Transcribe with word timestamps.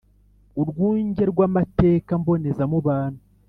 urwunge 0.61 1.23
rw 1.31 1.39
amategeko 1.47 2.11
mbonezamubano 2.21 3.19